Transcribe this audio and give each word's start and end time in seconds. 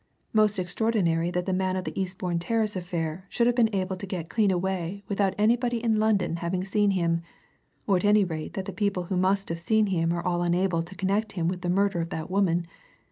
Most 0.33 0.57
extraordinary 0.57 1.29
that 1.29 1.45
the 1.45 1.53
man 1.53 1.75
of 1.75 1.83
the 1.83 1.93
Eastbourne 2.01 2.39
Terrace 2.39 2.75
affair 2.75 3.27
should 3.29 3.45
have 3.45 3.55
been 3.55 3.69
able 3.71 3.95
to 3.97 4.07
get 4.07 4.29
clean 4.29 4.49
away 4.49 5.03
without 5.07 5.35
anybody 5.37 5.77
in 5.83 5.99
London 5.99 6.37
having 6.37 6.63
seen 6.65 6.89
him 6.89 7.21
or 7.85 7.97
at 7.97 8.03
any 8.05 8.23
rate 8.23 8.53
that 8.55 8.65
the 8.65 8.73
people 8.73 9.03
who 9.03 9.15
must 9.15 9.49
have 9.49 9.59
seen 9.59 9.85
him 9.85 10.11
are 10.11 10.23
unable 10.25 10.81
to 10.81 10.95
connect 10.95 11.33
him 11.33 11.47
with 11.47 11.61
the 11.61 11.69
murder 11.69 12.01
of 12.01 12.09
that 12.09 12.31
woman. 12.31 12.65